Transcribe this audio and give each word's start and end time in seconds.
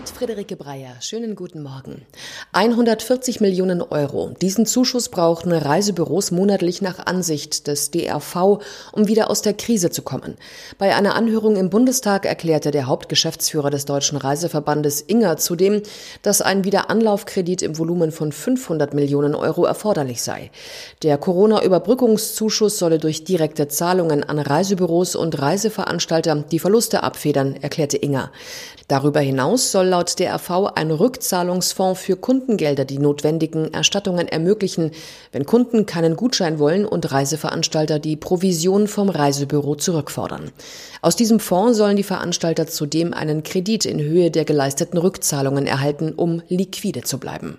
Mit 0.00 0.08
Friederike 0.08 0.56
Breyer. 0.56 0.96
Schönen 1.00 1.34
guten 1.36 1.62
Morgen. 1.62 2.06
140 2.52 3.42
Millionen 3.42 3.82
Euro. 3.82 4.30
Diesen 4.40 4.64
Zuschuss 4.64 5.10
brauchen 5.10 5.52
Reisebüros 5.52 6.30
monatlich 6.30 6.80
nach 6.80 7.04
Ansicht 7.04 7.66
des 7.66 7.90
DRV, 7.90 8.62
um 8.92 9.08
wieder 9.08 9.28
aus 9.28 9.42
der 9.42 9.52
Krise 9.52 9.90
zu 9.90 10.00
kommen. 10.00 10.38
Bei 10.78 10.96
einer 10.96 11.16
Anhörung 11.16 11.56
im 11.56 11.68
Bundestag 11.68 12.24
erklärte 12.24 12.70
der 12.70 12.86
Hauptgeschäftsführer 12.86 13.68
des 13.68 13.84
Deutschen 13.84 14.16
Reiseverbandes 14.16 15.02
Inger 15.02 15.36
zudem, 15.36 15.82
dass 16.22 16.40
ein 16.40 16.64
Wiederanlaufkredit 16.64 17.60
im 17.60 17.76
Volumen 17.76 18.10
von 18.10 18.32
500 18.32 18.94
Millionen 18.94 19.34
Euro 19.34 19.66
erforderlich 19.66 20.22
sei. 20.22 20.50
Der 21.02 21.18
Corona-Überbrückungszuschuss 21.18 22.78
solle 22.78 23.00
durch 23.00 23.24
direkte 23.24 23.68
Zahlungen 23.68 24.24
an 24.24 24.38
Reisebüros 24.38 25.14
und 25.14 25.38
Reiseveranstalter 25.38 26.36
die 26.36 26.58
Verluste 26.58 27.02
abfedern, 27.02 27.56
erklärte 27.60 27.98
Inger. 27.98 28.32
Darüber 28.88 29.20
hinaus 29.20 29.70
soll 29.70 29.89
laut 29.90 30.18
DRV 30.18 30.72
ein 30.74 30.90
Rückzahlungsfonds 30.90 32.00
für 32.00 32.16
Kundengelder 32.16 32.86
die 32.86 32.98
notwendigen 32.98 33.74
Erstattungen 33.74 34.26
ermöglichen, 34.28 34.92
wenn 35.32 35.44
Kunden 35.44 35.84
keinen 35.84 36.16
Gutschein 36.16 36.58
wollen 36.58 36.86
und 36.86 37.12
Reiseveranstalter 37.12 37.98
die 37.98 38.16
Provision 38.16 38.86
vom 38.86 39.10
Reisebüro 39.10 39.74
zurückfordern. 39.74 40.52
Aus 41.02 41.16
diesem 41.16 41.40
Fonds 41.40 41.76
sollen 41.76 41.96
die 41.96 42.02
Veranstalter 42.02 42.66
zudem 42.66 43.12
einen 43.12 43.42
Kredit 43.42 43.84
in 43.84 44.00
Höhe 44.00 44.30
der 44.30 44.46
geleisteten 44.46 44.98
Rückzahlungen 44.98 45.66
erhalten, 45.66 46.14
um 46.14 46.40
liquide 46.48 47.02
zu 47.02 47.18
bleiben. 47.18 47.58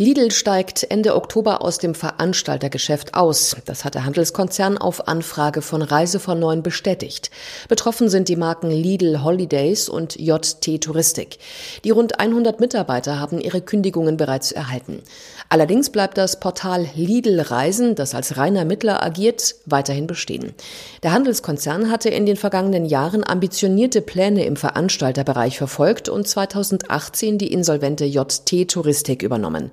Lidl 0.00 0.30
steigt 0.30 0.86
Ende 0.92 1.16
Oktober 1.16 1.60
aus 1.60 1.78
dem 1.78 1.92
Veranstaltergeschäft 1.92 3.14
aus. 3.14 3.56
Das 3.64 3.84
hat 3.84 3.96
der 3.96 4.04
Handelskonzern 4.04 4.78
auf 4.78 5.08
Anfrage 5.08 5.60
von 5.60 5.82
Reise 5.82 6.20
von 6.20 6.38
Neuen 6.38 6.62
bestätigt. 6.62 7.32
Betroffen 7.66 8.08
sind 8.08 8.28
die 8.28 8.36
Marken 8.36 8.70
Lidl 8.70 9.24
Holidays 9.24 9.88
und 9.88 10.14
JT 10.14 10.84
Touristik. 10.84 11.38
Die 11.82 11.90
rund 11.90 12.20
100 12.20 12.60
Mitarbeiter 12.60 13.18
haben 13.18 13.40
ihre 13.40 13.60
Kündigungen 13.60 14.16
bereits 14.16 14.52
erhalten. 14.52 15.02
Allerdings 15.48 15.90
bleibt 15.90 16.16
das 16.16 16.38
Portal 16.38 16.86
Lidl 16.94 17.40
Reisen, 17.40 17.96
das 17.96 18.14
als 18.14 18.36
reiner 18.36 18.64
Mittler 18.64 19.02
agiert, 19.02 19.56
weiterhin 19.66 20.06
bestehen. 20.06 20.54
Der 21.02 21.10
Handelskonzern 21.10 21.90
hatte 21.90 22.08
in 22.08 22.24
den 22.24 22.36
vergangenen 22.36 22.84
Jahren 22.84 23.26
ambitionierte 23.26 24.00
Pläne 24.00 24.44
im 24.44 24.54
Veranstalterbereich 24.54 25.58
verfolgt 25.58 26.08
und 26.08 26.28
2018 26.28 27.38
die 27.38 27.52
insolvente 27.52 28.04
JT 28.04 28.70
Touristik 28.70 29.24
übernommen. 29.24 29.72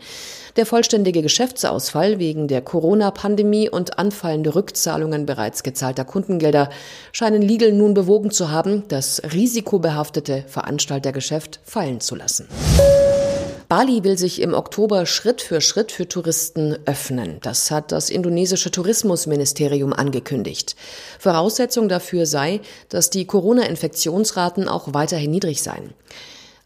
Der 0.56 0.66
vollständige 0.66 1.22
Geschäftsausfall 1.22 2.18
wegen 2.18 2.48
der 2.48 2.62
Corona-Pandemie 2.62 3.70
und 3.70 4.00
anfallende 4.00 4.56
Rückzahlungen 4.56 5.26
bereits 5.26 5.64
gezahlter 5.64 6.06
Kundengelder 6.06 6.70
scheinen 7.12 7.42
Lidl 7.42 7.74
nun 7.74 7.94
bewogen 7.94 8.32
zu 8.32 8.52
haben, 8.52 8.84
das 8.88 9.22
risikobehaftete 9.34 10.46
Veranstaltergeschäft 10.48 11.60
fallen 11.64 12.00
zu 12.00 12.16
lassen. 12.16 12.48
Bali 13.68 14.04
will 14.04 14.18
sich 14.18 14.42
im 14.42 14.54
Oktober 14.54 15.08
Schritt 15.08 15.42
für 15.42 15.60
Schritt 15.60 15.92
für 15.92 16.08
Touristen 16.08 16.78
öffnen. 16.86 17.40
Das 17.42 17.72
hat 17.72 17.92
das 17.92 18.12
indonesische 18.12 18.70
Tourismusministerium 18.70 19.92
angekündigt. 19.92 20.76
Voraussetzung 21.20 21.90
dafür 21.90 22.28
sei, 22.28 22.62
dass 22.90 23.10
die 23.10 23.26
Corona-Infektionsraten 23.26 24.70
auch 24.70 24.94
weiterhin 24.94 25.32
niedrig 25.32 25.64
seien. 25.64 25.94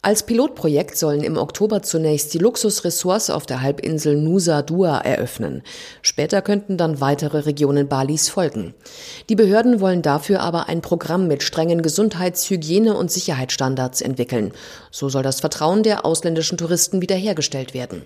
Als 0.02 0.24
Pilotprojekt 0.24 0.98
sollen 0.98 1.24
im 1.24 1.36
Oktober 1.36 1.82
zunächst 1.82 2.34
die 2.34 2.38
Luxusressorts 2.38 3.30
auf 3.30 3.46
der 3.46 3.62
Halbinsel 3.62 4.16
Nusa 4.16 4.62
Dua 4.62 5.00
eröffnen. 5.00 5.62
Später 6.02 6.42
könnten 6.42 6.78
dann 6.78 7.02
weitere 7.02 7.40
Regionen 7.40 7.90
Balis 7.90 8.30
folgen. 8.30 8.74
Die 9.28 9.36
Behörden 9.36 9.82
wollen 9.82 10.02
dafür 10.02 10.40
aber 10.40 10.70
ein 10.70 10.80
Programm 10.80 11.28
mit 11.28 11.44
strengen 11.44 11.82
Gesundheits-, 11.82 12.50
Hygiene- 12.50 12.96
und 12.96 13.12
Sicherheitsstandards 13.12 14.00
entwickeln. 14.00 14.54
So 14.90 15.10
soll 15.10 15.22
das 15.22 15.42
Vertrauen 15.42 15.84
der 15.84 16.06
ausländischen 16.06 16.58
Touristen 16.58 17.02
wiederhergestellt 17.02 17.74
werden. 17.74 18.04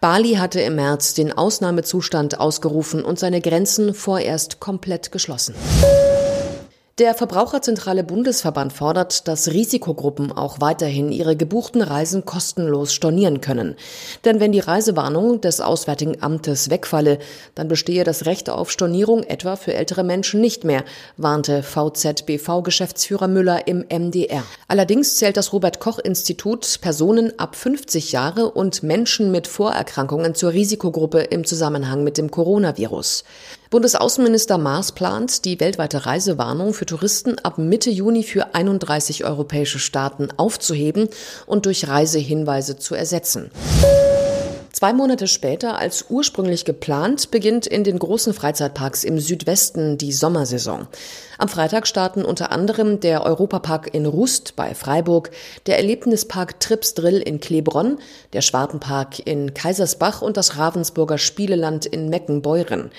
Bali 0.00 0.34
hatte 0.34 0.60
im 0.60 0.76
März 0.76 1.14
den 1.14 1.32
Ausnahmezustand 1.32 2.38
ausgerufen 2.38 3.04
und 3.04 3.18
seine 3.18 3.40
Grenzen 3.40 3.92
vorerst 3.92 4.60
komplett 4.60 5.10
geschlossen. 5.10 5.56
Der 7.00 7.16
Verbraucherzentrale 7.16 8.04
Bundesverband 8.04 8.72
fordert, 8.72 9.26
dass 9.26 9.48
Risikogruppen 9.48 10.30
auch 10.30 10.60
weiterhin 10.60 11.10
ihre 11.10 11.34
gebuchten 11.34 11.82
Reisen 11.82 12.24
kostenlos 12.24 12.94
stornieren 12.94 13.40
können. 13.40 13.74
Denn 14.24 14.38
wenn 14.38 14.52
die 14.52 14.60
Reisewarnung 14.60 15.40
des 15.40 15.60
Auswärtigen 15.60 16.22
Amtes 16.22 16.70
wegfalle, 16.70 17.18
dann 17.56 17.66
bestehe 17.66 18.04
das 18.04 18.26
Recht 18.26 18.48
auf 18.48 18.70
Stornierung 18.70 19.24
etwa 19.24 19.56
für 19.56 19.74
ältere 19.74 20.04
Menschen 20.04 20.40
nicht 20.40 20.62
mehr, 20.62 20.84
warnte 21.16 21.64
VZBV-Geschäftsführer 21.64 23.26
Müller 23.26 23.66
im 23.66 23.84
MDR. 23.88 24.44
Allerdings 24.68 25.16
zählt 25.16 25.36
das 25.36 25.52
Robert 25.52 25.80
Koch 25.80 25.98
Institut 25.98 26.78
Personen 26.80 27.36
ab 27.40 27.56
50 27.56 28.12
Jahre 28.12 28.52
und 28.52 28.84
Menschen 28.84 29.32
mit 29.32 29.48
Vorerkrankungen 29.48 30.36
zur 30.36 30.52
Risikogruppe 30.52 31.22
im 31.22 31.44
Zusammenhang 31.44 32.04
mit 32.04 32.18
dem 32.18 32.30
Coronavirus. 32.30 33.24
Bundesaußenminister 33.74 34.56
Maas 34.56 34.92
plant, 34.92 35.44
die 35.44 35.58
weltweite 35.58 36.06
Reisewarnung 36.06 36.74
für 36.74 36.86
Touristen 36.86 37.40
ab 37.40 37.58
Mitte 37.58 37.90
Juni 37.90 38.22
für 38.22 38.54
31 38.54 39.24
europäische 39.24 39.80
Staaten 39.80 40.28
aufzuheben 40.36 41.08
und 41.46 41.66
durch 41.66 41.88
Reisehinweise 41.88 42.78
zu 42.78 42.94
ersetzen. 42.94 43.50
Zwei 44.84 44.92
Monate 44.92 45.28
später 45.28 45.78
als 45.78 46.04
ursprünglich 46.10 46.66
geplant 46.66 47.30
beginnt 47.30 47.66
in 47.66 47.84
den 47.84 47.98
großen 47.98 48.34
Freizeitparks 48.34 49.02
im 49.02 49.18
Südwesten 49.18 49.96
die 49.96 50.12
Sommersaison. 50.12 50.88
Am 51.38 51.48
Freitag 51.48 51.86
starten 51.86 52.22
unter 52.22 52.52
anderem 52.52 53.00
der 53.00 53.24
Europapark 53.24 53.94
in 53.94 54.04
Rust 54.04 54.56
bei 54.56 54.74
Freiburg, 54.74 55.30
der 55.64 55.78
Erlebnispark 55.78 56.60
Trips 56.60 56.92
Drill 56.92 57.18
in 57.18 57.40
Klebronn, 57.40 57.98
der 58.34 58.42
Schwartenpark 58.42 59.26
in 59.26 59.54
Kaisersbach 59.54 60.20
und 60.20 60.36
das 60.36 60.58
Ravensburger 60.58 61.16
Spieleland 61.16 61.86
in 61.86 62.10
Meckenbeuren. 62.10 62.90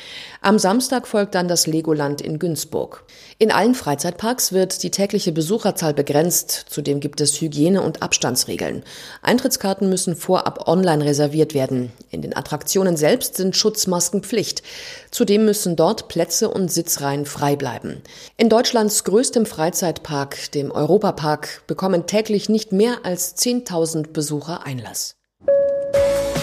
Am 0.42 0.58
Samstag 0.58 1.08
folgt 1.08 1.36
dann 1.36 1.48
das 1.48 1.68
Legoland 1.68 2.20
in 2.20 2.40
Günzburg. 2.40 3.04
In 3.38 3.52
allen 3.52 3.76
Freizeitparks 3.76 4.54
wird 4.54 4.82
die 4.82 4.92
tägliche 4.92 5.32
Besucherzahl 5.32 5.94
begrenzt. 5.94 6.66
Zudem 6.68 7.00
gibt 7.00 7.22
es 7.22 7.40
Hygiene- 7.40 7.82
und 7.82 8.02
Abstandsregeln. 8.02 8.84
Eintrittskarten 9.22 9.88
müssen 9.88 10.16
vorab 10.16 10.68
online 10.68 11.06
reserviert 11.06 11.54
werden 11.54 11.75
werden. 11.76 11.92
In 12.10 12.22
den 12.22 12.36
Attraktionen 12.36 12.98
selbst 12.98 13.36
sind 13.36 13.56
Schutzmasken 13.56 14.24
Pflicht. 14.24 14.64
Zudem 15.12 15.46
müssen 15.46 15.76
dort 15.76 16.08
Plätze 16.08 16.50
und 16.50 16.72
Sitzreihen 16.72 17.26
frei 17.26 17.56
bleiben. 17.56 18.02
In 18.38 18.50
Deutschlands 18.50 19.04
größtem 19.04 19.46
Freizeitpark, 19.46 20.52
dem 20.52 20.72
Europapark, 20.72 21.64
bekommen 21.68 22.08
täglich 22.08 22.50
nicht 22.50 22.72
mehr 22.72 23.00
als 23.04 23.38
10.000 23.38 24.12
Besucher 24.12 24.66
Einlass. 24.66 25.16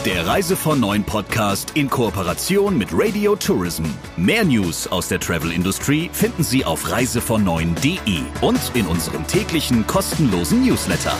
Der 0.04 0.26
Reise 0.26 0.56
von 0.56 0.80
Neuen 0.80 1.04
Podcast 1.04 1.72
in 1.74 1.88
Kooperation 1.88 2.76
mit 2.76 2.88
Radio 2.92 3.36
Tourism. 3.36 3.84
Mehr 4.16 4.44
News 4.44 4.88
aus 4.88 5.06
der 5.06 5.20
Travel 5.20 5.52
Industry 5.52 6.10
finden 6.12 6.42
Sie 6.42 6.64
auf 6.64 6.90
reisevon 6.90 7.46
und 8.40 8.72
in 8.74 8.86
unserem 8.86 9.24
täglichen 9.28 9.86
kostenlosen 9.86 10.66
Newsletter. 10.66 11.14